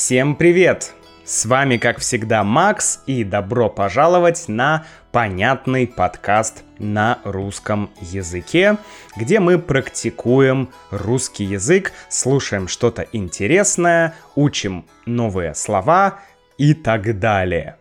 [0.00, 0.94] Всем привет!
[1.24, 8.76] С вами, как всегда, Макс, и добро пожаловать на понятный подкаст на русском языке,
[9.16, 16.20] где мы практикуем русский язык, слушаем что-то интересное, учим новые слова
[16.58, 17.74] и так далее.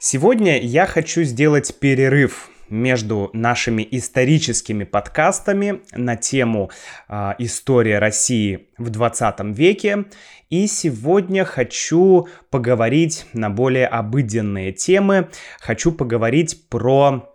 [0.00, 6.70] Сегодня я хочу сделать перерыв между нашими историческими подкастами на тему
[7.08, 10.04] э, «История России в 20 веке».
[10.50, 15.28] И сегодня хочу поговорить на более обыденные темы.
[15.60, 17.28] Хочу поговорить про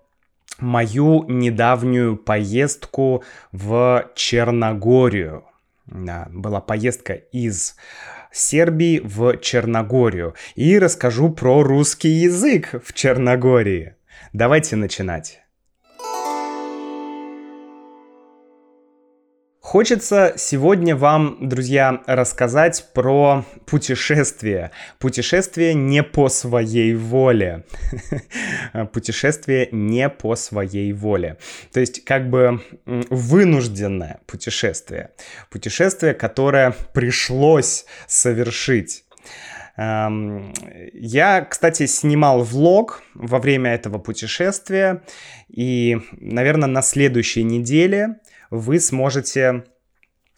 [0.60, 5.44] мою недавнюю поездку в Черногорию.
[5.86, 7.76] Да, была поездка из
[8.32, 10.34] Сербии в Черногорию.
[10.56, 13.96] И расскажу про русский язык в Черногории.
[14.34, 15.42] Давайте начинать.
[19.60, 24.72] Хочется сегодня вам, друзья, рассказать про путешествие.
[24.98, 27.66] Путешествие не по своей воле.
[28.92, 31.38] Путешествие не по своей воле.
[31.72, 35.12] То есть как бы вынужденное путешествие.
[35.52, 39.06] Путешествие, которое пришлось совершить.
[39.76, 40.54] Эм,
[40.94, 45.04] я, кстати, снимал влог во время этого путешествия,
[45.48, 48.20] и, наверное, на следующей неделе
[48.52, 49.64] вы сможете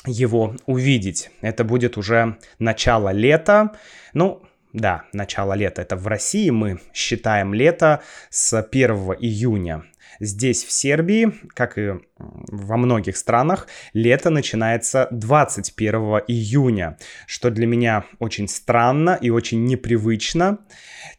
[0.05, 1.31] его увидеть.
[1.41, 3.71] Это будет уже начало лета.
[4.13, 4.41] Ну,
[4.71, 5.81] да, начало лета.
[5.81, 9.83] Это в России мы считаем лето с 1 июня.
[10.19, 15.95] Здесь, в Сербии, как и во многих странах, лето начинается 21
[16.27, 20.59] июня, что для меня очень странно и очень непривычно.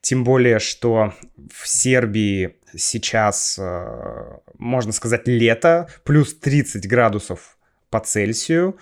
[0.01, 1.13] Тем более, что
[1.53, 7.57] в Сербии сейчас, э, можно сказать, лето, плюс 30 градусов
[7.91, 8.79] по Цельсию.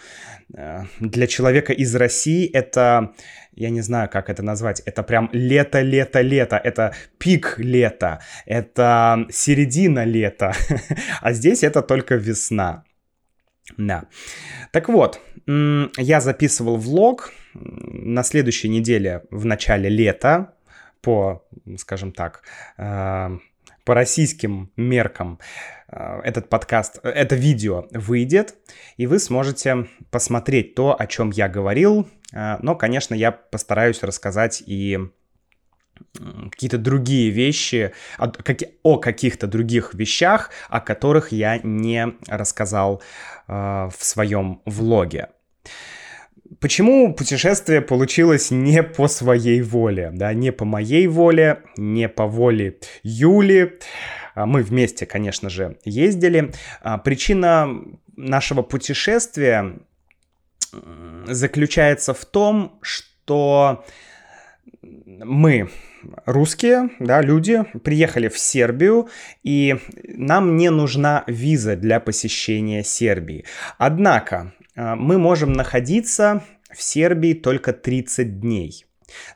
[0.56, 3.14] Э, для человека из России это
[3.56, 9.26] я не знаю, как это назвать, это прям лето, лето, лето, это пик лета, это
[9.30, 10.52] середина лета,
[11.20, 12.84] а здесь это только весна.
[13.78, 14.04] Да.
[14.72, 20.54] Так вот, я записывал влог на следующей неделе в начале лета
[21.00, 22.42] по, скажем так,
[22.78, 23.38] э,
[23.84, 25.38] по российским меркам
[25.88, 28.54] э, этот подкаст, это видео выйдет,
[28.96, 32.08] и вы сможете посмотреть то, о чем я говорил.
[32.32, 34.98] Э, но, конечно, я постараюсь рассказать и
[36.50, 43.02] какие-то другие вещи, о каких-то других вещах, о которых я не рассказал
[43.46, 45.28] э, в своем влоге.
[46.60, 52.78] Почему путешествие получилось не по своей воле, да, не по моей воле, не по воле
[53.02, 53.78] Юли.
[54.34, 56.52] А, мы вместе, конечно же, ездили.
[56.82, 57.68] А, причина
[58.16, 59.78] нашего путешествия
[61.26, 63.84] заключается в том, что
[64.82, 65.70] мы
[66.26, 69.08] русские, да, люди, приехали в Сербию,
[69.42, 73.44] и нам не нужна виза для посещения Сербии.
[73.78, 78.84] Однако мы можем находиться в Сербии только 30 дней.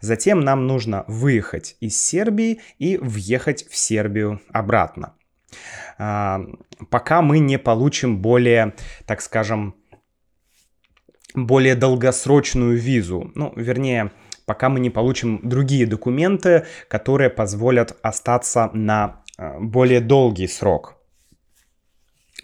[0.00, 5.14] Затем нам нужно выехать из Сербии и въехать в Сербию обратно.
[5.98, 6.40] А,
[6.90, 8.74] пока мы не получим более,
[9.06, 9.74] так скажем,
[11.34, 13.30] более долгосрочную визу.
[13.34, 14.12] Ну, вернее,
[14.46, 20.96] пока мы не получим другие документы, которые позволят остаться на а, более долгий срок.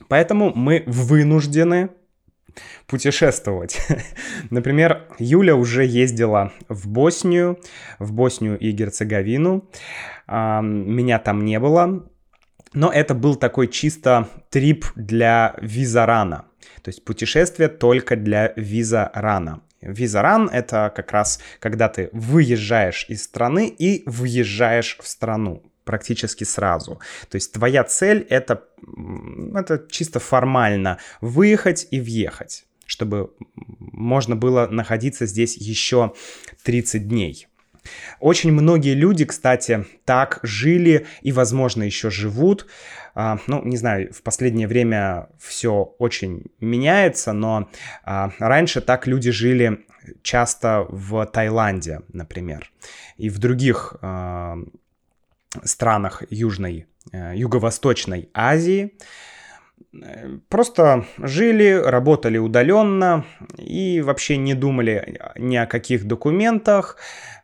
[0.09, 1.91] Поэтому мы вынуждены
[2.87, 3.81] путешествовать.
[4.51, 7.59] Например, Юля уже ездила в Боснию,
[7.99, 9.69] в Боснию и Герцеговину.
[10.27, 12.09] Меня там не было,
[12.73, 16.47] но это был такой чисто трип для визарана.
[16.83, 19.63] То есть путешествие только для визарана.
[19.81, 27.01] Визаран— это как раз когда ты выезжаешь из страны и въезжаешь в страну практически сразу.
[27.29, 28.65] То есть твоя цель это,
[29.55, 36.15] это чисто формально выехать и въехать, чтобы можно было находиться здесь еще
[36.65, 37.47] 30 дней.
[38.21, 42.67] Очень многие люди, кстати, так жили и, возможно, еще живут.
[43.15, 47.69] А, ну, не знаю, в последнее время все очень меняется, но
[48.05, 49.85] а, раньше так люди жили
[50.23, 52.71] часто в Таиланде, например,
[53.17, 54.57] и в других а,
[55.65, 58.93] странах Южной, э, Юго-Восточной Азии.
[60.49, 63.25] Просто жили, работали удаленно
[63.57, 66.97] и вообще не думали ни о каких документах,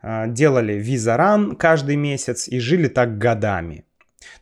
[0.02, 3.84] э, делали визаран каждый месяц и жили так годами.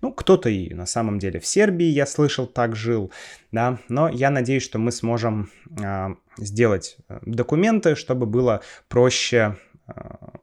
[0.01, 3.13] Ну, кто-то и на самом деле в Сербии, я слышал, так жил,
[3.53, 5.51] да, но я надеюсь, что мы сможем
[5.81, 9.68] э, сделать документы, чтобы было проще э,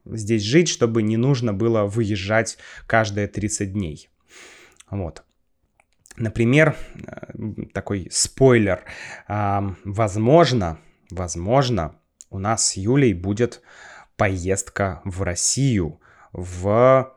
[0.04, 4.08] здесь жить, чтобы не нужно было выезжать каждые 30 дней.
[4.90, 5.22] Вот.
[6.16, 6.76] Например,
[7.72, 8.84] такой спойлер.
[9.28, 10.78] Возможно,
[11.10, 11.96] возможно,
[12.30, 13.62] у нас с Юлей будет
[14.16, 16.00] поездка в Россию
[16.32, 17.14] в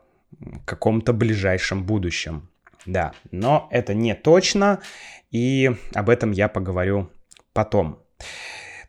[0.64, 2.48] каком-то ближайшем будущем.
[2.86, 4.80] Да, но это не точно,
[5.30, 7.10] и об этом я поговорю
[7.52, 8.02] потом.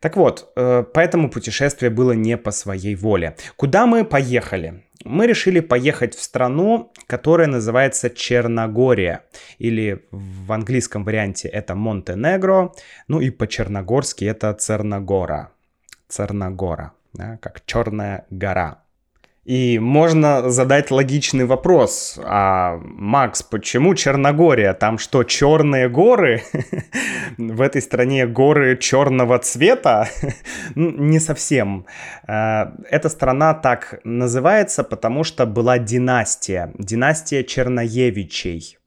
[0.02, 3.36] Так вот, э, поэтому путешествие было не по своей воле.
[3.56, 4.84] Куда мы поехали?
[5.06, 9.24] Мы решили поехать в страну, которая называется Черногория,
[9.60, 12.74] или в английском варианте это Монтенегро,
[13.08, 15.52] ну и по-черногорски это Церногора.
[16.08, 18.84] Церногора, да, как Черная гора.
[19.44, 22.20] И можно задать логичный вопрос.
[22.24, 24.74] А, Макс, почему Черногория?
[24.74, 26.44] Там что, черные горы?
[27.38, 30.08] В этой стране горы черного цвета?
[30.76, 31.86] Ну, не совсем.
[32.28, 36.72] А, эта страна так называется, потому что была династия.
[36.78, 38.78] Династия Черноевичей.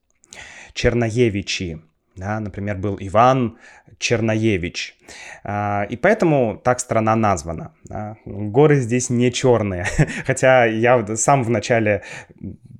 [0.73, 1.83] Черноевичи.
[2.17, 3.59] Да, например, был Иван
[3.99, 4.97] Черноевич.
[5.45, 7.73] А, и поэтому так страна названа.
[8.25, 9.87] Горы здесь не черные.
[10.27, 12.03] Хотя я сам вначале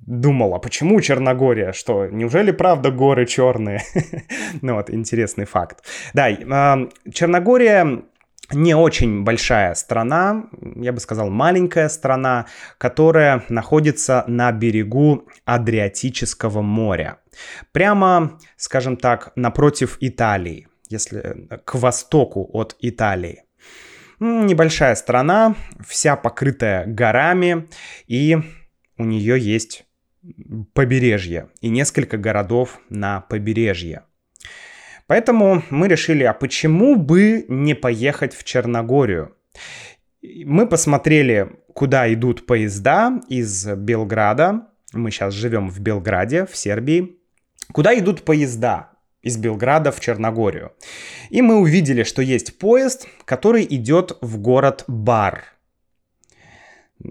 [0.05, 1.71] думал, а почему Черногория?
[1.71, 3.81] Что, неужели правда горы черные?
[4.61, 5.83] ну вот, интересный факт.
[6.13, 8.03] Да, а, Черногория
[8.51, 10.45] не очень большая страна,
[10.75, 12.45] я бы сказал маленькая страна,
[12.77, 17.17] которая находится на берегу Адриатического моря.
[17.71, 23.43] Прямо, скажем так, напротив Италии, если э, к востоку от Италии.
[24.19, 25.55] Небольшая страна,
[25.85, 27.67] вся покрытая горами,
[28.07, 28.37] и
[28.97, 29.85] у нее есть
[30.73, 34.03] побережье и несколько городов на побережье.
[35.07, 39.35] Поэтому мы решили, а почему бы не поехать в Черногорию?
[40.23, 44.69] Мы посмотрели, куда идут поезда из Белграда.
[44.93, 47.19] Мы сейчас живем в Белграде, в Сербии.
[47.71, 48.94] Куда идут поезда
[49.25, 50.71] из Белграда в Черногорию?
[51.29, 55.43] И мы увидели, что есть поезд, который идет в город Бар–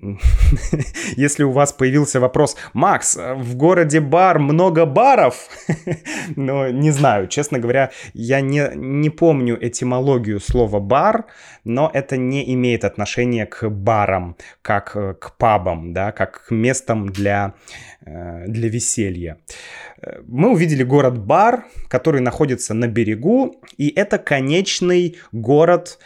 [1.17, 5.49] Если у вас появился вопрос, Макс, в городе бар много баров?
[6.37, 11.26] Но не знаю, честно говоря, я не, не помню этимологию слова бар,
[11.64, 17.08] но это не имеет отношения к барам, как э, к пабам, да, как к местам
[17.08, 17.55] для,
[18.05, 19.38] э, для веселья.
[20.26, 25.99] Мы увидели город Бар, который находится на берегу, и это конечный город,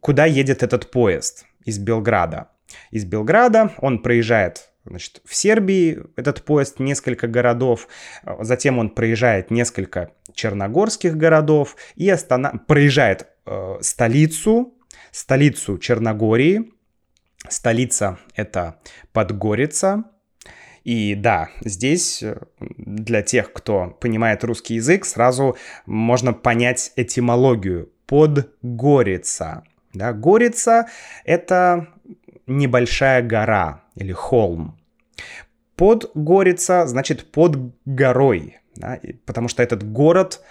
[0.00, 2.48] куда едет этот поезд из Белграда.
[2.90, 7.88] Из Белграда он проезжает Значит, в Сербии этот поезд несколько городов,
[8.40, 12.62] затем он проезжает несколько черногорских городов и остана...
[12.68, 14.74] проезжает э, столицу,
[15.10, 16.72] столицу Черногории.
[17.48, 18.78] Столица это
[19.12, 20.04] Подгорица.
[20.84, 27.90] И да, здесь э, для тех, кто понимает русский язык, сразу можно понять этимологию.
[28.06, 29.64] Подгорица.
[29.96, 30.86] Да, Горица—
[31.24, 31.88] это
[32.46, 34.78] небольшая гора или холм.
[35.74, 37.56] Под Горица значит под
[37.86, 40.42] горой, да, потому что этот город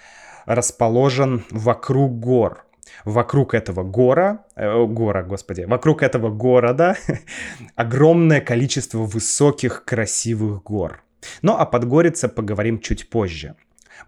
[0.45, 2.65] расположен вокруг гор.
[3.03, 6.95] Вокруг этого гора, э, гора, господи, вокруг этого города
[7.75, 11.03] огромное количество высоких красивых гор.
[11.41, 13.55] Ну а под Горица поговорим чуть позже.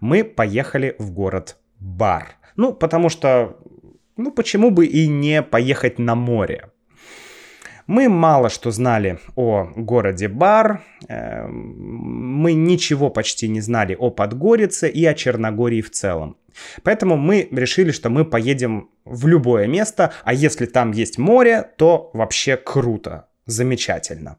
[0.00, 2.38] Мы поехали в город Бар.
[2.56, 3.56] Ну, потому что
[4.18, 6.70] ну почему бы и не поехать на море?
[7.86, 14.90] Мы мало что знали о городе Бар, эм, мы ничего почти не знали о Подгорице
[14.90, 16.36] и о Черногории в целом.
[16.82, 22.10] Поэтому мы решили, что мы поедем в любое место, а если там есть море, то
[22.12, 24.36] вообще круто, замечательно.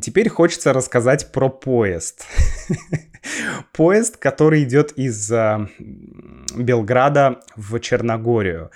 [0.00, 2.24] Теперь хочется рассказать про поезд.
[3.72, 5.68] Поезд, который идет из а,
[6.56, 8.70] Белграда в Черногорию.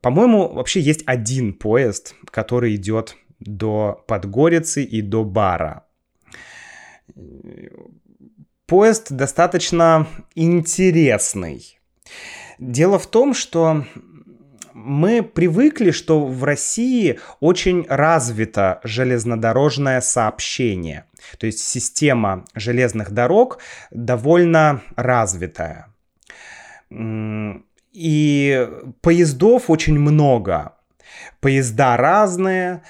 [0.00, 5.84] По-моему, вообще есть один поезд, который идет до Подгорицы и до Бара.
[8.66, 11.78] Поезд достаточно интересный.
[12.58, 13.84] Дело в том, что
[14.74, 21.04] мы привыкли, что в России очень развито железнодорожное сообщение.
[21.38, 23.58] То есть система железных дорог
[23.92, 25.86] довольно развитая.
[27.92, 28.68] И
[29.00, 30.72] поездов очень много.
[31.40, 32.82] Поезда разные,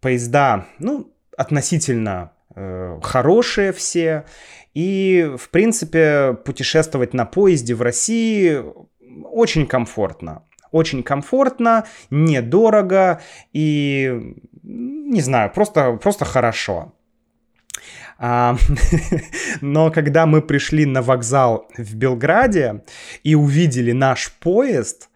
[0.00, 4.24] поезда, ну, относительно э, хорошие все.
[4.74, 8.62] И, в принципе, путешествовать на поезде в России
[9.24, 10.44] очень комфортно.
[10.72, 13.20] Очень комфортно, недорого
[13.52, 16.92] и, не знаю, просто, просто хорошо.
[18.18, 18.56] А,
[19.60, 22.82] но когда мы пришли на вокзал в Белграде
[23.22, 25.10] и увидели наш поезд,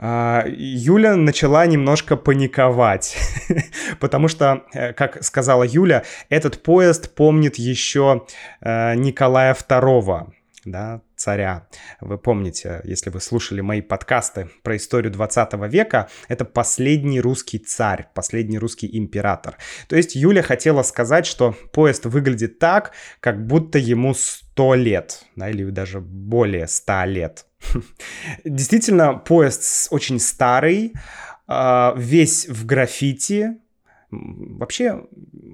[0.00, 3.18] а, Юля начала немножко паниковать,
[4.00, 8.24] потому что, э, как сказала Юля, этот поезд помнит еще
[8.60, 10.28] э, Николая II,
[10.64, 11.68] да, царя.
[12.00, 18.08] Вы помните, если вы слушали мои подкасты про историю 20 века, это последний русский царь,
[18.14, 19.56] последний русский император.
[19.88, 25.50] То есть Юля хотела сказать, что поезд выглядит так, как будто ему 100 лет, да,
[25.50, 27.46] или даже более 100 лет.
[28.44, 30.92] Действительно, поезд очень старый,
[31.46, 33.56] а, весь в граффити.
[34.10, 35.04] Вообще,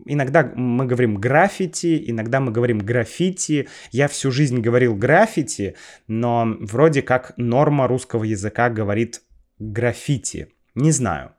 [0.04, 3.68] иногда мы говорим граффити, иногда мы говорим граффити.
[3.90, 5.75] Я всю жизнь говорил граффити,
[6.06, 9.23] но вроде как норма русского языка говорит
[9.58, 10.49] граффити.
[10.75, 11.32] Не знаю.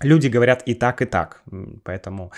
[0.00, 1.42] Люди говорят и так, и так,
[1.82, 2.30] поэтому...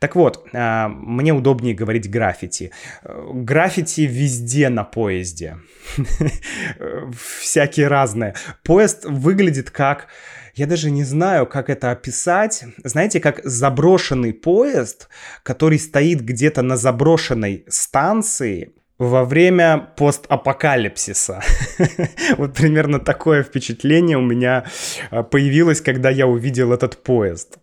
[0.00, 2.72] Так вот, а, мне удобнее говорить граффити.
[3.04, 5.58] Граффити везде на поезде.
[7.40, 8.34] Всякие разные.
[8.64, 10.08] Поезд выглядит как...
[10.54, 12.64] Я даже не знаю, как это описать.
[12.84, 15.08] Знаете, как заброшенный поезд,
[15.42, 21.42] который стоит где-то на заброшенной станции, во время постапокалипсиса.
[22.38, 24.64] вот примерно такое впечатление у меня
[25.10, 27.58] а, появилось, когда я увидел этот поезд.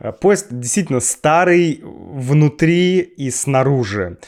[0.00, 4.18] А, поезд действительно старый внутри и снаружи.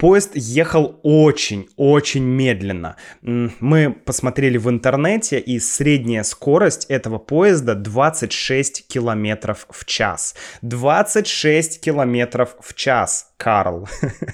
[0.00, 2.96] Поезд ехал очень-очень медленно.
[3.20, 10.34] Мы посмотрели в интернете, и средняя скорость этого поезда 26 километров в час.
[10.62, 13.88] 26 километров в час, Карл.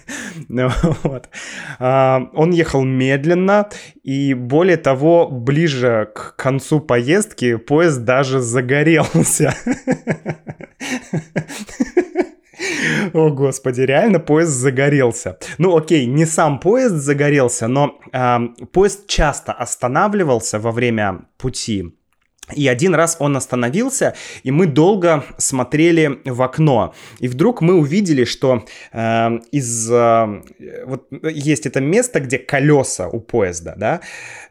[0.48, 0.70] Ну
[1.02, 1.28] вот.
[1.80, 3.68] А, он ехал медленно,
[4.04, 9.52] и более того, ближе к концу поездки поезд даже загорелся.
[13.12, 15.38] О, господи, реально поезд загорелся.
[15.58, 18.38] Ну, окей, не сам поезд загорелся, но э,
[18.72, 21.92] поезд часто останавливался во время пути.
[22.54, 26.94] И один раз он остановился, и мы долго смотрели в окно.
[27.18, 29.90] И вдруг мы увидели, что э, из...
[29.90, 30.42] Э,
[30.86, 34.00] вот есть это место, где колеса у поезда, да?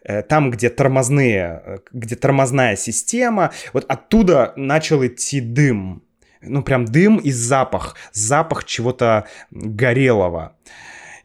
[0.03, 3.51] Э, там, где тормозные, где тормозная система.
[3.71, 6.04] Вот оттуда начал идти дым
[6.47, 10.55] ну, прям дым и запах, запах чего-то горелого.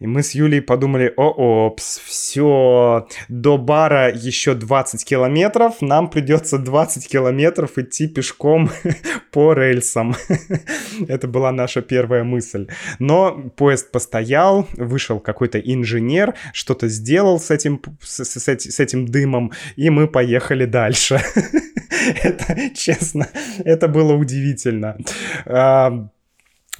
[0.00, 6.57] И мы с Юлей подумали, о, опс, все, до бара еще 20 километров, нам придется
[6.57, 8.71] 20 километров идти пешком
[9.31, 10.17] по рельсам.
[11.07, 12.69] Это была наша первая мысль.
[12.99, 19.53] Но поезд постоял, вышел какой-то инженер, что-то сделал с этим, с, с, с этим дымом,
[19.77, 21.21] и мы поехали дальше.
[22.23, 23.28] Это, честно,
[23.64, 24.97] это было удивительно.
[25.47, 26.09] А,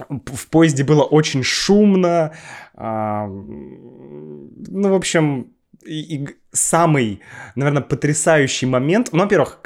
[0.09, 2.31] в поезде было очень шумно.
[2.75, 5.51] А, ну, в общем,
[5.85, 7.21] и, самый,
[7.55, 9.09] наверное, потрясающий момент.
[9.11, 9.59] Ну, во-первых,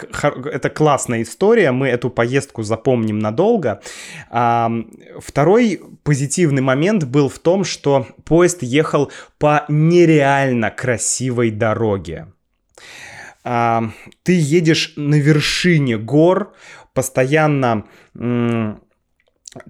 [0.45, 3.81] это классная история, мы эту поездку запомним надолго.
[4.29, 4.71] А,
[5.19, 12.27] второй позитивный момент был в том, что поезд ехал по нереально красивой дороге.
[13.45, 16.53] Ты едешь на вершине гор,
[16.93, 17.85] постоянно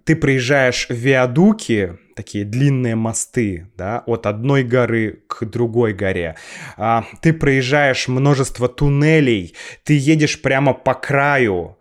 [0.03, 6.35] ты проезжаешь виадуки, такие длинные мосты, да, от одной горы к другой горе.
[6.77, 9.53] А, ты проезжаешь множество туннелей,
[9.83, 11.77] ты едешь прямо по краю.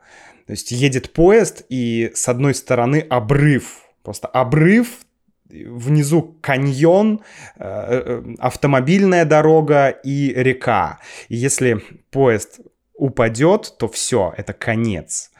[0.46, 5.03] То есть едет поезд, и с одной стороны обрыв, просто обрыв,
[5.66, 7.20] внизу каньон,
[7.56, 11.00] э, э, автомобильная дорога и река.
[11.28, 12.60] И если поезд
[12.94, 15.30] упадет, то все, это конец.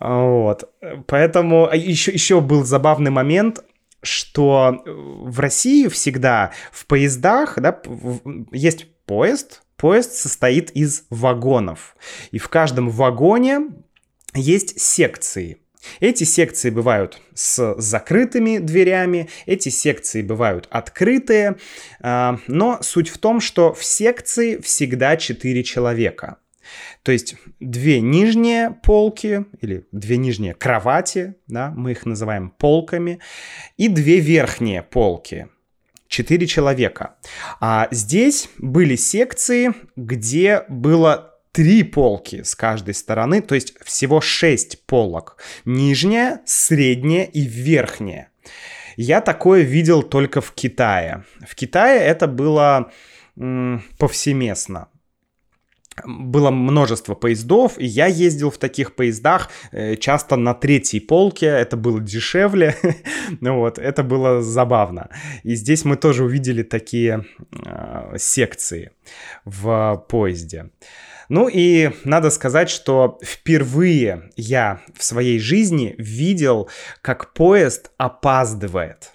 [0.00, 0.72] Вот.
[1.06, 3.64] Поэтому еще, еще был забавный момент,
[4.02, 7.80] что в России всегда в поездах да,
[8.52, 11.96] есть поезд, поезд состоит из вагонов.
[12.30, 13.70] И в каждом вагоне
[14.34, 15.61] есть секции.
[16.00, 21.56] Эти секции бывают с закрытыми дверями, эти секции бывают открытые,
[22.00, 26.38] а, но суть в том, что в секции всегда 4 человека.
[27.02, 33.18] То есть две нижние полки или две нижние кровати, да, мы их называем полками,
[33.76, 35.48] и две верхние полки.
[36.08, 37.16] Четыре человека.
[37.60, 44.84] А здесь были секции, где было три полки с каждой стороны, то есть всего шесть
[44.86, 45.36] полок.
[45.64, 48.30] Нижняя, средняя и верхняя.
[48.96, 51.24] Я такое видел только в Китае.
[51.46, 52.90] В Китае это было
[53.98, 54.88] повсеместно
[56.04, 61.76] было множество поездов, и я ездил в таких поездах э, часто на третьей полке, это
[61.76, 62.76] было дешевле,
[63.40, 65.10] вот, это было забавно.
[65.42, 67.26] И здесь мы тоже увидели такие
[67.64, 68.92] э, секции
[69.44, 70.70] в поезде.
[71.28, 76.68] Ну и надо сказать, что впервые я в своей жизни видел,
[77.00, 79.12] как поезд опаздывает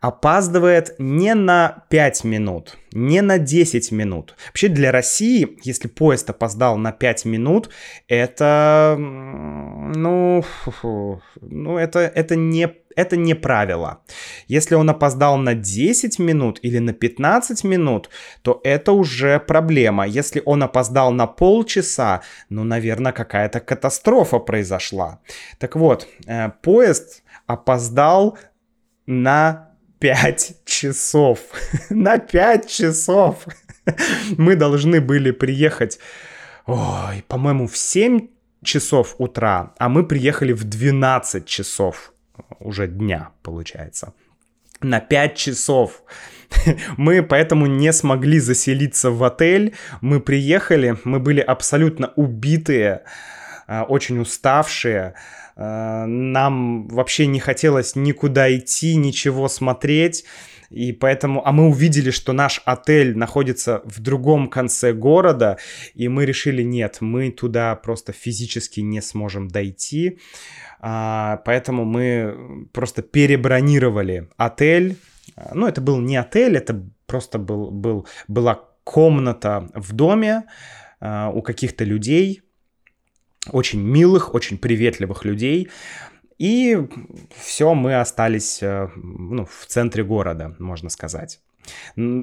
[0.00, 4.34] опаздывает не на 5 минут, не на 10 минут.
[4.46, 7.70] Вообще для России, если поезд опоздал на 5 минут,
[8.06, 10.44] это, ну,
[11.40, 14.02] ну это, это не это не правило.
[14.48, 18.10] Если он опоздал на 10 минут или на 15 минут,
[18.42, 20.04] то это уже проблема.
[20.04, 25.20] Если он опоздал на полчаса, ну, наверное, какая-то катастрофа произошла.
[25.58, 28.36] Так вот, э, поезд опоздал
[29.08, 31.40] на 5 часов.
[31.90, 33.46] На 5 часов.
[34.36, 35.98] Мы должны были приехать,
[36.66, 38.28] ой, по-моему, в 7
[38.62, 42.12] часов утра, а мы приехали в 12 часов
[42.60, 44.12] уже дня, получается.
[44.82, 46.02] На 5 часов.
[46.96, 49.74] Мы поэтому не смогли заселиться в отель.
[50.00, 53.02] Мы приехали, мы были абсолютно убитые,
[53.88, 55.14] очень уставшие.
[55.56, 60.24] Э, нам вообще не хотелось никуда идти, ничего смотреть.
[60.70, 65.56] И поэтому, а мы увидели, что наш отель находится в другом конце города,
[65.94, 70.18] и мы решили, нет, мы туда просто физически не сможем дойти.
[70.80, 74.96] А, поэтому мы просто перебронировали отель.
[75.54, 80.44] Ну, это был не отель, это просто был, был, была комната в доме
[81.00, 82.42] а, у каких-то людей,
[83.50, 85.68] очень милых, очень приветливых людей.
[86.38, 86.78] И
[87.36, 91.40] все, мы остались э, ну, в центре города, можно сказать.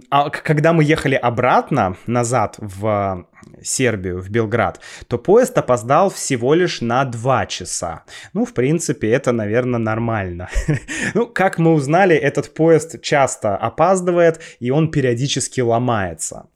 [0.10, 3.28] А когда мы ехали обратно, назад в
[3.62, 8.04] Сербию, в Белград, то поезд опоздал всего лишь на 2 часа.
[8.34, 10.50] Ну, в принципе, это, наверное, нормально.
[11.14, 16.48] ну, как мы узнали, этот поезд часто опаздывает, и он периодически ломается.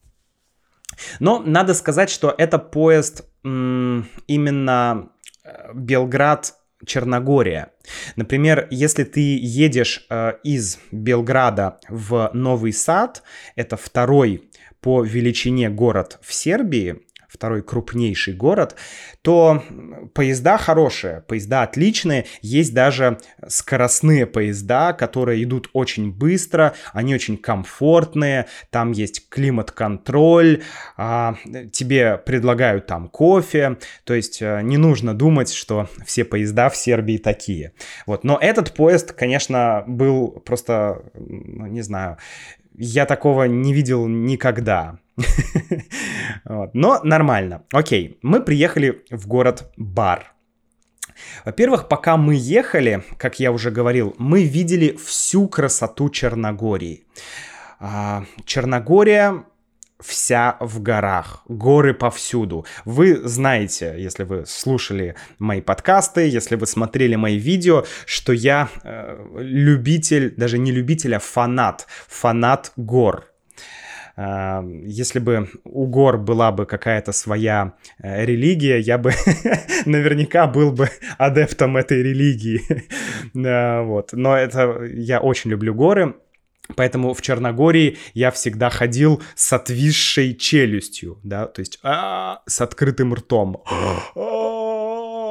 [1.19, 5.09] Но надо сказать, что это поезд именно
[5.43, 6.53] э, Белград
[6.85, 7.71] Черногория.
[8.15, 13.23] Например, если ты едешь э, из Белграда в Новый Сад,
[13.55, 14.49] это второй
[14.81, 18.75] по величине город в Сербии, второй крупнейший город,
[19.21, 19.63] то
[20.13, 28.47] поезда хорошие, поезда отличные, есть даже скоростные поезда, которые идут очень быстро, они очень комфортные,
[28.71, 30.63] там есть климат-контроль,
[30.97, 31.35] а,
[31.71, 37.17] тебе предлагают там кофе, то есть э, не нужно думать, что все поезда в Сербии
[37.17, 37.73] такие.
[38.05, 38.23] Вот.
[38.23, 42.17] Но этот поезд, конечно, был просто, ну, не знаю,
[42.75, 44.99] я такого не видел никогда.
[46.73, 47.63] Но нормально.
[47.71, 50.33] Окей, мы приехали в город Бар.
[51.45, 57.05] Во-первых, пока мы ехали, как я уже говорил, мы видели всю красоту Черногории.
[57.79, 59.43] А, Черногория
[59.99, 62.65] вся в горах, горы повсюду.
[62.85, 69.17] Вы знаете, если вы слушали мои подкасты, если вы смотрели мои видео, что я э,
[69.39, 73.25] любитель, даже не любитель, а фанат, фанат гор.
[74.85, 79.13] Если бы у гор была бы какая-то своя э, религия, я бы
[79.85, 82.61] наверняка был бы адептом этой религии.
[83.85, 84.13] вот.
[84.13, 86.15] Но это я очень люблю горы.
[86.75, 93.13] Поэтому в Черногории я всегда ходил с отвисшей челюстью, да, то есть а, с открытым
[93.13, 93.63] ртом.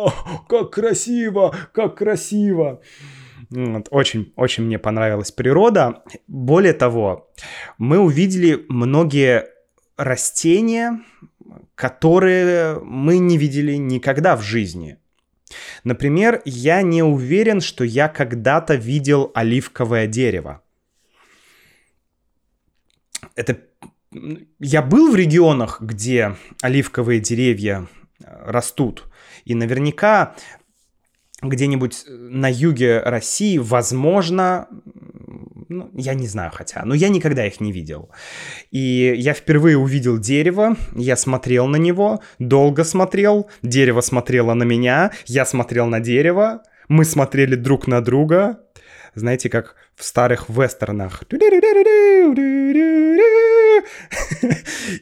[0.01, 0.11] А,
[0.49, 2.81] как красиво, как красиво.
[3.51, 6.03] Очень, очень мне понравилась природа.
[6.27, 7.31] Более того,
[7.79, 9.47] мы увидели многие
[9.97, 11.01] растения,
[11.75, 14.99] которые мы не видели никогда в жизни.
[15.83, 20.63] Например, я не уверен, что я когда-то видел оливковое дерево
[23.39, 23.61] это
[24.59, 27.87] я был в регионах, где оливковые деревья
[28.21, 29.07] э, растут,
[29.45, 30.35] и наверняка
[31.43, 34.69] где-нибудь на юге России, возможно,
[35.69, 38.11] ну, я не знаю хотя, но я никогда их не видел.
[38.71, 45.13] И я впервые увидел дерево, я смотрел на него, долго смотрел, дерево смотрело на меня,
[45.27, 48.61] я смотрел на дерево, мы смотрели друг на друга,
[49.19, 51.23] знаете, как в старых вестернах.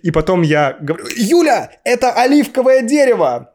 [0.02, 3.52] И потом я говорю, Юля, это оливковое дерево.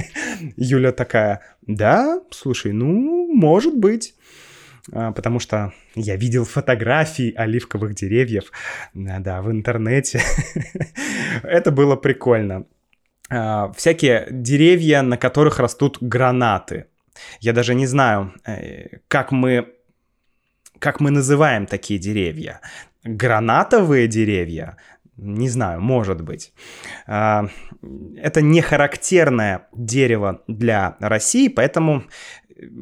[0.56, 4.14] Юля такая, да, слушай, ну, может быть.
[4.92, 8.52] а, потому что я видел фотографии оливковых деревьев,
[8.94, 10.22] да, в интернете.
[11.42, 12.66] Это было прикольно.
[13.30, 16.86] А, всякие деревья, на которых растут гранаты.
[17.40, 19.68] Я даже не знаю, э, как мы,
[20.80, 22.60] как мы называем такие деревья.
[23.04, 24.76] Гранатовые деревья,
[25.16, 26.52] не знаю, может быть.
[27.06, 27.48] А,
[28.16, 32.04] это не характерное дерево для России, поэтому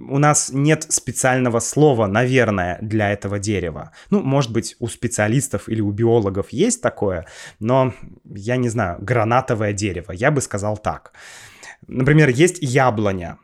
[0.09, 3.93] у нас нет специального слова, наверное, для этого дерева.
[4.11, 7.27] Ну, может быть, у специалистов или у биологов есть такое,
[7.61, 7.93] но
[8.25, 11.13] я не знаю, гранатовое дерево, я бы сказал так.
[11.87, 13.39] Например, есть яблоня.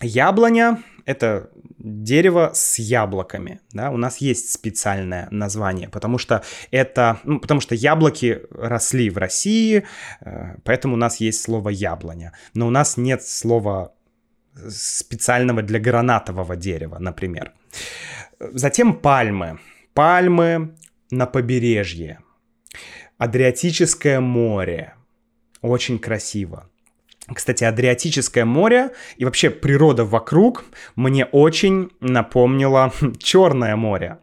[0.00, 7.40] Яблоня— это дерево с яблоками, да, у нас есть специальное название, потому что это, ну,
[7.40, 9.84] потому что яблоки росли в России,
[10.20, 13.92] э, поэтому у нас есть слово яблоня, но у нас нет слова
[14.68, 17.52] специального для гранатового дерева, например.
[18.40, 19.58] Затем пальмы.
[19.94, 20.74] Пальмы
[21.10, 22.18] на побережье.
[23.18, 24.94] Адриатическое море.
[25.60, 26.70] Очень красиво.
[27.34, 30.64] Кстати, Адриатическое море и вообще природа вокруг
[30.96, 34.18] мне очень напомнила Черное море.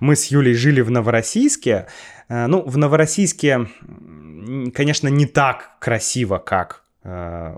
[0.00, 1.86] Мы с Юлей жили в Новороссийске.
[2.28, 3.68] Э, ну, в Новороссийске,
[4.74, 7.56] конечно, не так красиво, как Э,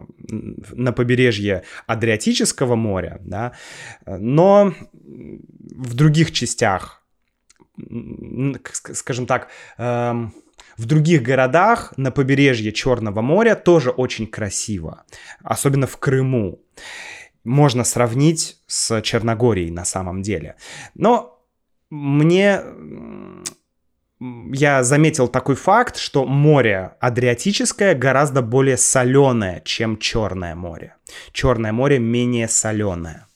[0.72, 3.52] на побережье Адриатического моря, да,
[4.06, 7.02] но в других частях,
[8.92, 10.32] скажем так, эм,
[10.76, 15.04] в других городах на побережье Черного моря тоже очень красиво,
[15.42, 16.60] особенно в Крыму.
[17.44, 20.56] Можно сравнить с Черногорией на самом деле.
[20.94, 21.44] Но
[21.90, 22.60] мне
[24.52, 30.94] я заметил такой факт, что море Адриатическое гораздо более соленое, чем Черное море.
[31.32, 33.26] Черное море менее соленое.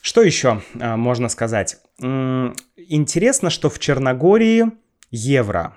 [0.00, 1.78] Что еще э, можно сказать?
[1.98, 4.72] Интересно, что в Черногории
[5.12, 5.76] евро.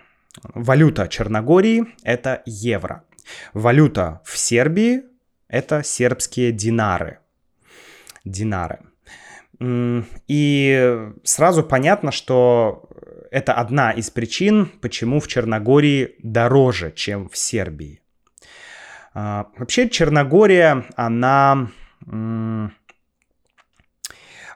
[0.54, 3.04] Валюта Черногории— это евро.
[3.54, 5.04] Валюта в Сербии—
[5.48, 7.20] это сербские динары.
[8.24, 8.80] Динары.
[10.28, 12.90] И сразу понятно, что
[13.32, 18.02] это одна из причин, почему в Черногории дороже, чем в Сербии.
[19.14, 21.70] А, вообще Черногория, она,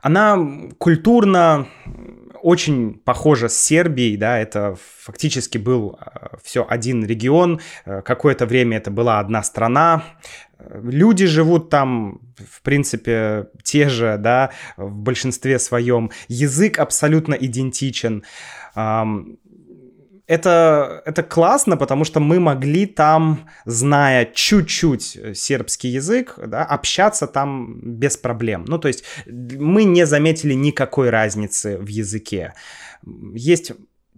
[0.01, 0.37] она
[0.77, 1.67] культурно
[2.41, 8.77] очень похожа с Сербией, да, это фактически был а, все один регион, э, какое-то время
[8.77, 10.03] это была одна страна,
[10.59, 18.23] люди живут там, в принципе, те же, да, в большинстве своем, язык абсолютно идентичен,
[20.29, 27.79] это, это классно, потому что мы могли там, зная чуть-чуть сербский язык, да, общаться там
[27.81, 28.63] без проблем.
[28.67, 32.53] Ну, то есть мы не заметили никакой разницы в языке.
[33.33, 33.71] Есть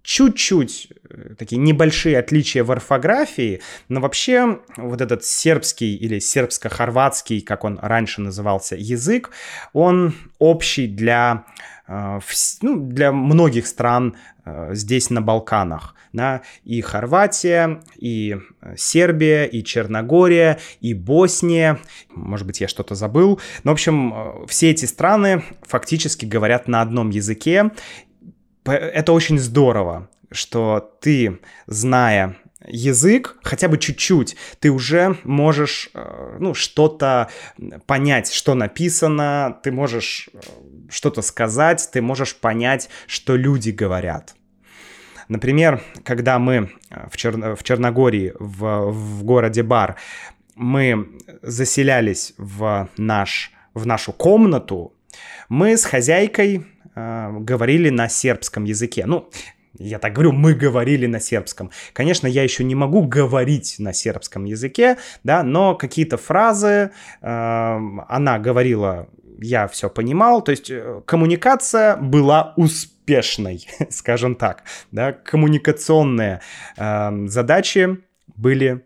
[0.03, 7.63] чуть-чуть э, такие небольшие отличия в орфографии, но вообще вот этот сербский или сербско-хорватский, как
[7.63, 9.29] он раньше назывался, язык,
[9.71, 11.45] он общий для
[11.91, 12.19] Э,
[12.61, 14.15] ну, для многих стран э,
[14.71, 15.95] здесь на Балканах.
[16.13, 21.79] Да, и Хорватия, и э, Сербия, и Черногория, и Босния.
[22.09, 23.39] Может быть, я что-то забыл.
[23.63, 27.71] Но, в общем, все эти страны фактически говорят на одном языке.
[28.65, 32.35] Это очень здорово, что ты, зная
[32.67, 37.29] язык, хотя бы чуть-чуть, ты уже можешь, э, ну, что-то
[37.85, 40.39] понять, что написано, ты можешь э,
[40.89, 44.35] что-то сказать, ты можешь понять, что люди говорят.
[45.27, 47.55] Например, когда мы э, в, Чер...
[47.55, 49.95] в Черногории, в, в городе Бар,
[50.55, 54.93] мы заселялись в, наш, в нашу комнату,
[55.49, 59.05] мы с хозяйкой э, говорили на сербском языке.
[59.05, 59.29] Ну,
[59.77, 61.71] я так говорю, мы говорили на сербском.
[61.93, 68.39] Конечно, я еще не могу говорить на сербском языке, да, но какие-то фразы э, она
[68.39, 69.07] говорила,
[69.39, 76.41] я все понимал, то есть э, коммуникация была успешной, скажем так, да, коммуникационные
[76.77, 77.97] э, задачи
[78.35, 78.85] были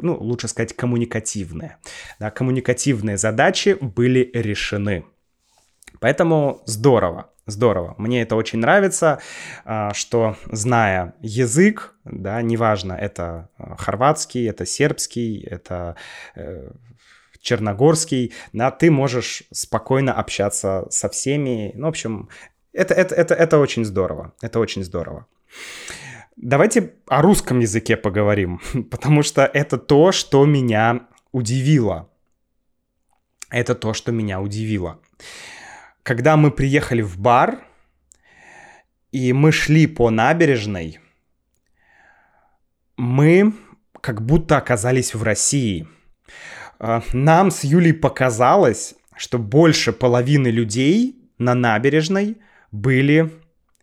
[0.00, 1.76] ну, лучше сказать, коммуникативные.
[2.18, 5.04] Да, коммуникативные задачи были решены.
[6.00, 7.30] Поэтому здорово.
[7.46, 7.94] Здорово.
[7.96, 9.20] Мне это очень нравится,
[9.64, 15.96] а, что зная язык, да, неважно, это а, хорватский, это сербский, это
[16.34, 16.70] э,
[17.40, 21.72] черногорский, да, ты можешь спокойно общаться со всеми.
[21.74, 22.28] Ну, в общем,
[22.74, 24.34] это, это, это, это очень здорово.
[24.42, 25.26] Это очень здорово.
[26.36, 32.08] Давайте о русском языке поговорим, потому что это то, что меня удивило.
[33.50, 35.00] Это то, что меня удивило.
[36.08, 37.66] Когда мы приехали в бар,
[39.12, 41.00] и мы шли по набережной,
[42.96, 43.52] мы
[44.00, 45.86] как будто оказались в России.
[46.78, 52.38] А, нам с Юлей показалось, что больше половины людей на набережной
[52.72, 53.30] были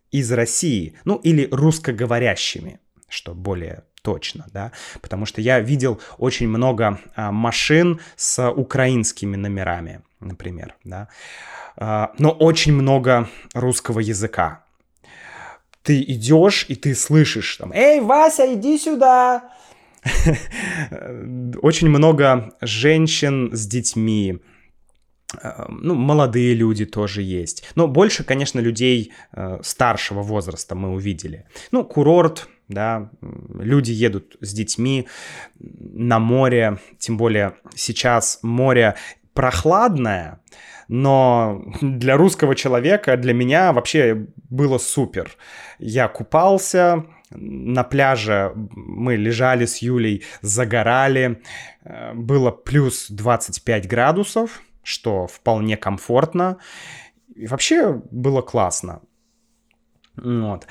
[0.10, 7.00] из России, ну или русскоговорящими, что более точно, да, потому что я видел очень много
[7.16, 11.08] а, машин с украинскими номерами, например, да,
[11.76, 14.64] а, но очень много русского языка.
[15.82, 19.52] Ты идешь и ты слышишь там, эй, Вася, иди сюда,
[21.62, 24.40] очень много женщин с детьми,
[25.68, 27.64] ну, молодые люди тоже есть.
[27.76, 31.46] Но больше, конечно, людей э, старшего возраста мы увидели.
[31.72, 35.08] Ну, курорт, да, люди едут с детьми
[35.60, 38.96] на море, тем более сейчас море
[39.34, 40.42] прохладное,
[40.88, 45.32] но для русского человека, для меня вообще было супер.
[45.80, 51.42] Я купался, на пляже мы лежали с Юлей, загорали,
[51.84, 56.58] э, было плюс 25 градусов, что вполне комфортно.
[57.36, 59.02] И вообще было классно.
[60.16, 60.68] Вот.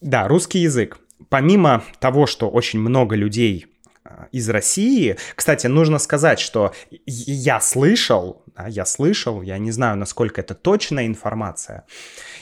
[0.00, 0.98] Да, русский язык.
[1.28, 3.66] Помимо того, что очень много людей
[4.04, 5.16] э, из России.
[5.34, 6.72] Кстати, нужно сказать, что
[7.06, 11.84] я слышал, я слышал, я не знаю, насколько это точная информация,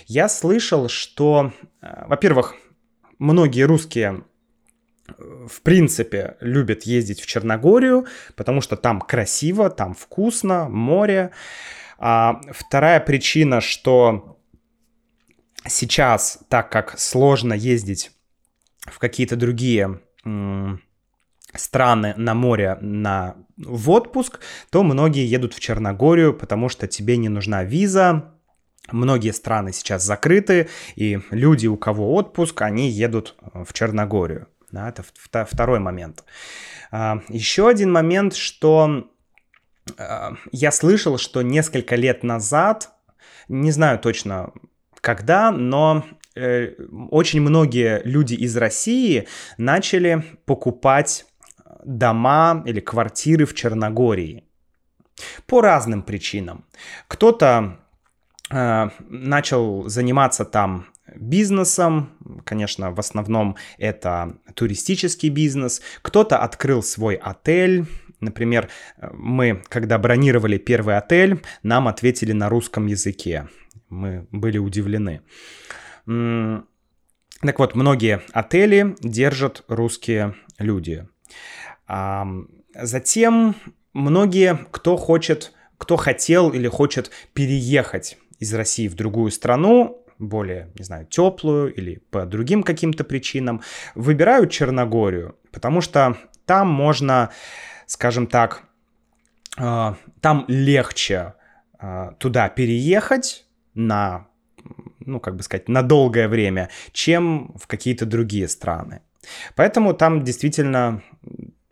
[0.06, 2.54] я слышал, что, э, во-первых,
[3.18, 4.24] многие русские
[5.08, 11.32] э, в принципе, любят ездить в Черногорию, потому что там красиво, там вкусно, море.
[11.98, 14.38] А вторая причина, что
[15.66, 18.10] сейчас, так как сложно ездить
[18.86, 20.00] в какие-то другие
[21.54, 24.40] страны на море на, в отпуск,
[24.70, 28.32] то многие едут в Черногорию, потому что тебе не нужна виза,
[28.90, 34.48] Многие страны сейчас закрыты, и люди, у кого отпуск, они едут э, в Черногорию.
[34.72, 35.04] Да, это
[35.44, 36.24] второй момент.
[36.90, 39.08] А, еще один момент, что
[39.96, 42.90] э, я слышал, что несколько лет назад,
[43.48, 44.52] не знаю точно
[45.00, 49.26] когда, но очень многие люди из России
[49.58, 51.26] начали покупать
[51.84, 54.44] дома или квартиры в Черногории.
[55.46, 56.64] По разным причинам.
[57.06, 57.78] Кто-то
[58.52, 62.10] Э, начал заниматься там бизнесом,
[62.44, 65.80] конечно, в основном это туристический бизнес.
[66.02, 67.86] Кто-то открыл свой отель,
[68.20, 68.68] Например,
[69.12, 73.48] мы, когда бронировали первый отель, нам ответили на русском языке.
[73.88, 75.22] Мы были удивлены.
[76.06, 81.06] Так вот, многие отели держат русские люди.
[82.74, 83.56] Затем
[83.92, 90.84] многие, кто хочет, кто хотел или хочет переехать из России в другую страну, более, не
[90.84, 93.62] знаю, теплую или по другим каким-то причинам,
[93.94, 97.30] выбирают Черногорию, потому что там можно,
[97.86, 98.62] скажем так,
[99.58, 101.34] э, там легче
[101.80, 104.28] э, туда переехать на,
[105.06, 109.00] ну, как бы сказать, на долгое время, чем в какие-то другие страны.
[109.54, 111.02] Поэтому там действительно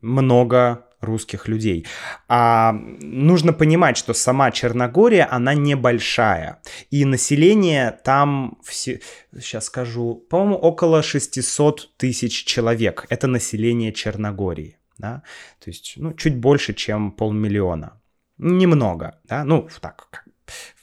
[0.00, 1.86] много русских людей.
[2.28, 6.60] А нужно понимать, что сама Черногория, она небольшая.
[6.90, 9.00] И население там, все,
[9.38, 13.06] сейчас скажу, по-моему, около 600 тысяч человек.
[13.08, 14.76] Это население Черногории.
[14.98, 15.22] Да?
[15.58, 18.00] То есть, ну, чуть больше, чем полмиллиона.
[18.38, 20.24] Немного, да, ну, так,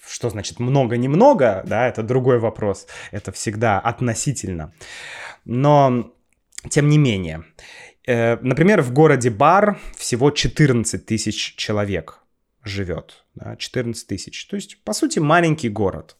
[0.08, 4.74] что значит много-немного, да, это другой вопрос, это всегда относительно.
[5.46, 6.12] Но,
[6.70, 7.44] тем не менее,
[8.08, 12.24] Э, например, в городе Бар всего 14 тысяч человек
[12.64, 13.26] живет.
[13.36, 14.48] Да, 14 тысяч.
[14.48, 16.18] То есть, по сути, маленький город.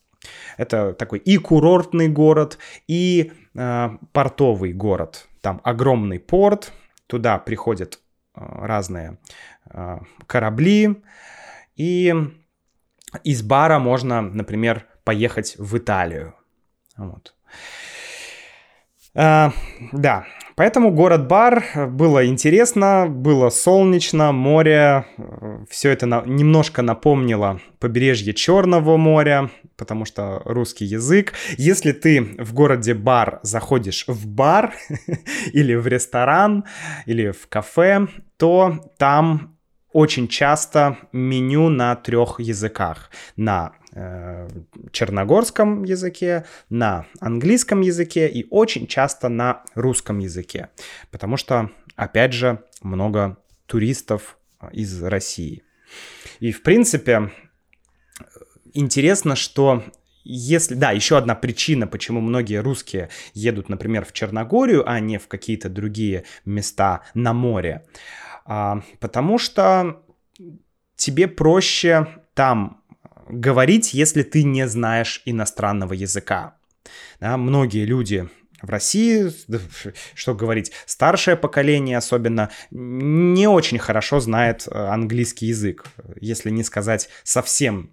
[0.58, 5.28] Это такой и курортный город, и э, портовый город.
[5.42, 6.74] Там огромный порт,
[7.08, 8.00] туда приходят
[8.36, 9.18] э, разные
[9.72, 11.02] э, корабли,
[11.78, 12.14] и
[13.24, 16.36] из бара можно, например, поехать в Италию.
[16.98, 17.36] Вот.
[19.16, 19.52] Э,
[19.92, 20.26] да,
[20.58, 28.34] Поэтому город-бар э, было интересно, было солнечно, море, э, все это на, немножко напомнило побережье
[28.34, 31.34] Черного моря, потому что русский язык.
[31.58, 34.74] Если ты в городе бар заходишь в бар
[35.54, 36.66] или в ресторан
[37.06, 39.57] или в кафе, то там
[39.98, 43.10] очень часто меню на трех языках.
[43.36, 44.48] На Э,
[44.92, 50.70] черногорском языке, на английском языке и очень часто на русском языке.
[51.10, 54.38] Потому что, опять же, много туристов
[54.72, 55.64] из России.
[56.40, 57.32] И, в принципе,
[58.76, 59.84] интересно, что
[60.24, 65.28] если, да, еще одна причина, почему многие русские едут, например, в Черногорию, а не в
[65.28, 67.84] какие-то другие места на море,
[68.48, 70.02] а, потому что
[70.96, 72.82] тебе проще там
[73.30, 76.56] говорить, если ты не знаешь иностранного языка.
[77.20, 78.30] Да, многие люди
[78.62, 79.32] в России,
[80.16, 85.86] что говорить, старшее поколение особенно не очень хорошо знает э, английский язык,
[86.20, 87.92] если не сказать совсем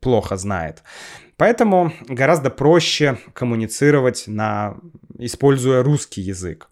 [0.00, 0.82] плохо знает.
[1.36, 4.76] Поэтому гораздо проще коммуницировать, на,
[5.18, 6.68] используя русский язык.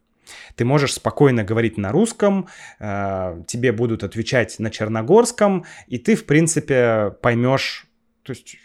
[0.57, 6.27] Ты можешь спокойно говорить на русском, э, тебе будут отвечать на черногорском, и ты, в
[6.27, 7.87] принципе, поймешь,
[8.23, 8.57] то есть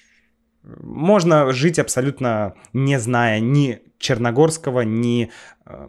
[0.63, 5.29] можно жить абсолютно не зная ни черногорского, ни
[5.65, 5.87] э,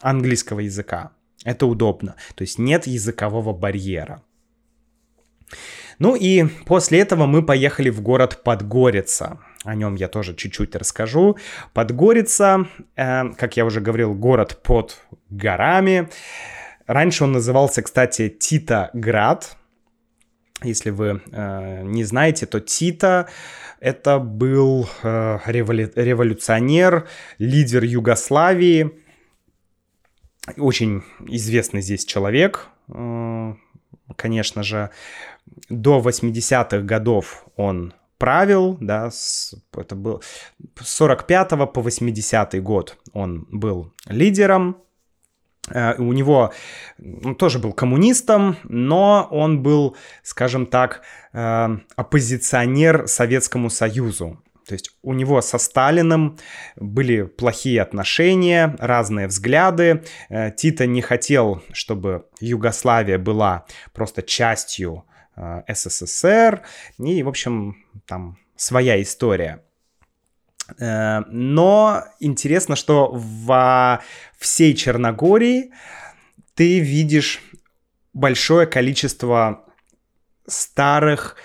[0.00, 1.12] английского языка.
[1.44, 2.16] Это удобно.
[2.34, 4.22] То есть нет языкового барьера.
[5.98, 9.40] Ну и после этого мы поехали в город Подгорица.
[9.64, 11.36] О нем я тоже чуть-чуть расскажу.
[11.72, 14.98] Подгорица, э, как я уже говорил, город под
[15.30, 16.08] горами.
[16.86, 19.56] Раньше он назывался, кстати, Титоград.
[20.62, 23.28] Если вы э, не знаете, то Тита
[23.80, 28.92] это был э, револю- революционер, лидер Югославии,
[30.56, 33.54] очень известный здесь человек, э,
[34.16, 34.90] конечно же
[35.68, 40.22] до 80-х годов он правил, да, с, это был
[40.80, 44.76] с 45 по 80 год он был лидером,
[45.70, 46.52] Uh, у него
[47.24, 54.42] он тоже был коммунистом, но он был, скажем так, uh, оппозиционер Советскому Союзу.
[54.66, 56.36] То есть у него со Сталиным
[56.74, 60.02] были плохие отношения, разные взгляды.
[60.30, 65.11] Uh, Тита не хотел, чтобы Югославия была просто частью Э,
[65.68, 66.62] СССР,
[66.98, 69.62] и, в общем, там своя история.
[70.78, 74.02] Э, но интересно, что во
[74.38, 75.72] всей Черногории
[76.54, 77.40] ты видишь
[78.12, 79.64] большое количество
[80.46, 81.36] старых,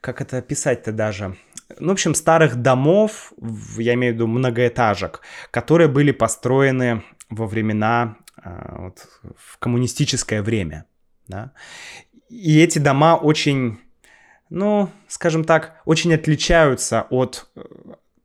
[0.00, 1.36] как это описать-то даже,
[1.78, 3.32] ну, в общем, старых домов,
[3.78, 5.20] я имею в виду многоэтажек,
[5.50, 10.86] которые были построены во времена, э, вот, в коммунистическое время.
[11.26, 11.52] Да?
[12.28, 13.78] И эти дома очень,
[14.50, 17.62] ну, скажем так, очень отличаются от э,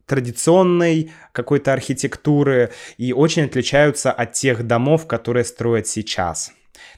[0.05, 6.51] традиционной какой-то архитектуры и очень отличаются от тех домов, которые строят сейчас.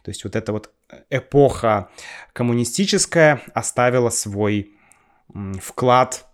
[0.03, 0.71] То есть вот эта вот
[1.09, 1.89] эпоха
[2.33, 4.71] коммунистическая оставила свой
[5.61, 6.25] вклад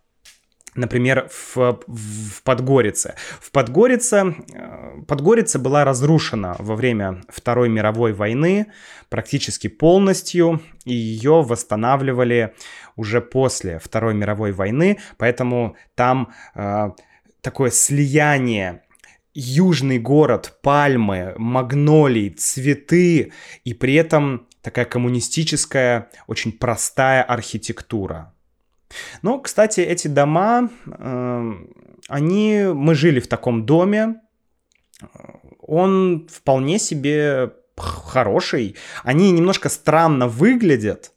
[0.73, 3.15] Например, в, в Подгорице.
[3.41, 8.67] В Подгорице, э, Подгорица была разрушена во время Второй мировой войны
[9.09, 12.53] практически полностью, и ее восстанавливали
[12.95, 16.91] уже после Второй мировой войны, поэтому там э,
[17.41, 18.83] такое слияние
[19.33, 23.33] южный город, пальмы, магнолии, цветы,
[23.65, 28.33] и при этом такая коммунистическая, очень простая архитектура.
[29.21, 31.51] Но, кстати, эти дома, э,
[32.07, 34.21] они, мы жили в таком доме,
[35.61, 38.75] он вполне себе хороший.
[39.03, 41.13] Они немножко странно выглядят,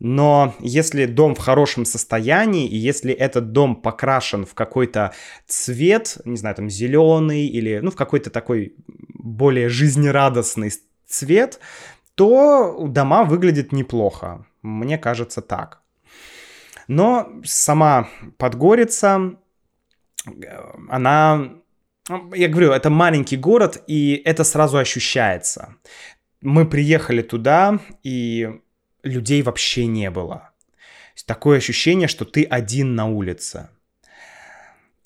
[0.00, 5.12] но если дом в хорошем состоянии, и если этот дом покрашен в какой-то
[5.46, 8.74] цвет, не знаю, там зеленый или, ну, в какой-то такой
[9.12, 10.72] более жизнерадостный
[11.06, 11.60] цвет,
[12.14, 14.46] то дома выглядят неплохо.
[14.62, 15.82] Мне кажется так.
[16.90, 19.36] Но сама Подгорица,
[20.88, 21.52] она
[22.34, 25.76] я говорю, это маленький город, и это сразу ощущается.
[26.40, 28.58] Мы приехали туда, и
[29.04, 30.50] людей вообще не было.
[31.26, 33.68] Такое ощущение, что ты один на улице.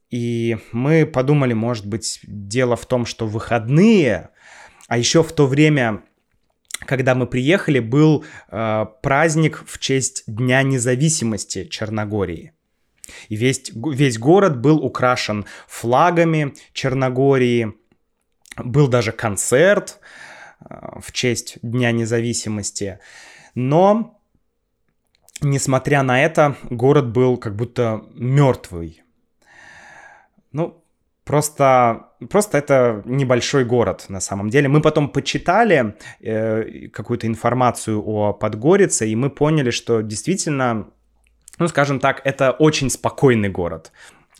[0.09, 4.31] И мы подумали, может быть, дело в том, что выходные,
[4.89, 6.03] а еще в то время
[6.87, 12.53] когда мы приехали, был э, праздник в честь Дня независимости Черногории.
[13.29, 17.75] И весь, весь город был украшен флагами Черногории.
[18.57, 19.99] Был даже концерт
[20.61, 22.99] э, в честь Дня независимости.
[23.55, 24.21] Но,
[25.41, 29.03] несмотря на это, город был как будто мертвый.
[30.53, 30.84] Ну,
[31.25, 34.69] Просто, просто это небольшой город на самом деле.
[34.69, 40.89] Мы потом почитали э, какую-то информацию о Подгорице, и мы поняли, что действительно,
[41.59, 43.91] ну, скажем так, это очень спокойный город.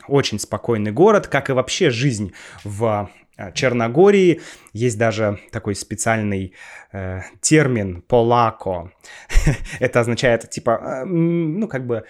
[0.07, 2.33] Очень спокойный город, как и вообще жизнь
[2.63, 4.41] в э, Черногории.
[4.71, 6.53] Есть даже такой специальный
[6.91, 8.91] э, термин «полако».
[9.79, 12.03] это означает, типа, э, ну, как бы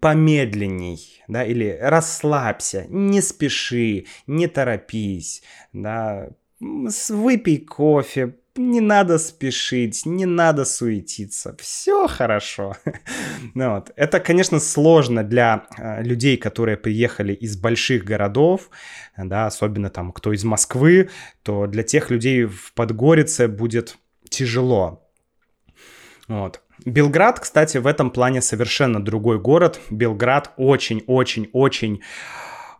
[0.00, 6.30] помедленней, да, или расслабься, не спеши, не торопись, да,
[6.60, 12.76] выпей кофе, не надо спешить, не надо суетиться, все хорошо.
[13.54, 13.92] ну, вот.
[13.96, 18.70] Это, конечно, сложно для э, людей, которые приехали из больших городов,
[19.16, 21.08] да, особенно там кто из Москвы,
[21.42, 23.96] то для тех людей в Подгорице будет
[24.28, 25.08] тяжело.
[26.28, 26.60] Вот.
[26.84, 29.80] Белград, кстати, в этом плане совершенно другой город.
[29.90, 32.02] Белград очень-очень-очень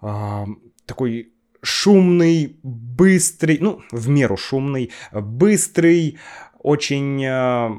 [0.03, 0.47] э,
[0.87, 1.33] такой
[1.63, 6.19] шумный, быстрый, ну, в меру шумный, быстрый,
[6.59, 7.71] очень э,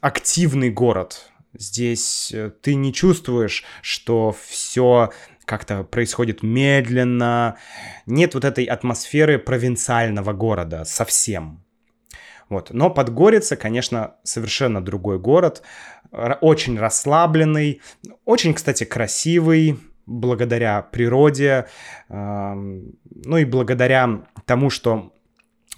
[0.00, 1.30] активный город.
[1.52, 5.10] Здесь э, ты не чувствуешь, что все
[5.44, 7.56] как-то происходит медленно.
[8.06, 11.64] Нет вот этой атмосферы провинциального города совсем.
[12.50, 12.70] Вот.
[12.70, 15.62] Но Подгорица, конечно, совершенно другой город,
[16.12, 17.80] очень расслабленный,
[18.26, 21.66] очень, кстати, красивый, благодаря природе,
[22.08, 25.12] ну и благодаря тому, что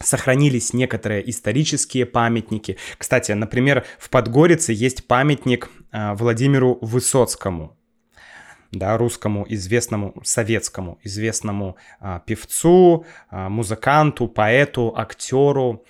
[0.01, 2.77] сохранились некоторые исторические памятники.
[2.99, 7.77] Кстати, например, в Подгорице есть памятник а, Владимиру Высоцкому,
[8.73, 15.85] да, русскому известному, советскому известному а, певцу, а, музыканту, поэту, актеру.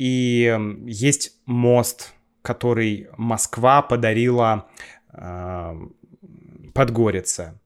[0.00, 4.66] И есть мост, который Москва подарила
[5.12, 5.76] а,
[6.72, 7.60] Подгорице.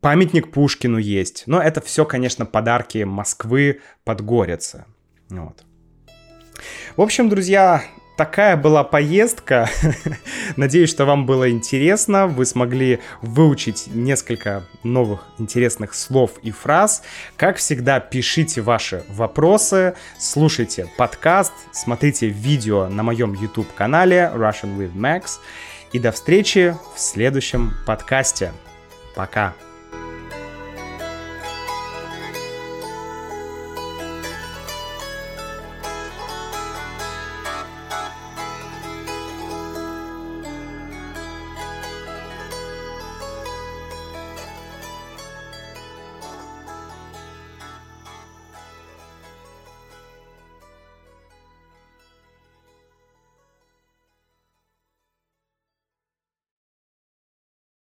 [0.00, 1.44] Памятник Пушкину есть.
[1.46, 4.86] Но это все, конечно, подарки Москвы Подгорице.
[5.30, 5.64] Вот.
[6.96, 7.84] В общем, друзья,
[8.16, 9.68] такая была поездка.
[10.56, 12.26] Надеюсь, что вам было интересно.
[12.26, 17.02] Вы смогли выучить несколько новых интересных слов и фраз.
[17.36, 25.38] Как всегда, пишите ваши вопросы, слушайте подкаст, смотрите видео на моем YouTube-канале Russian with Max.
[25.92, 28.52] И до встречи в следующем подкасте.
[29.14, 29.54] Пока!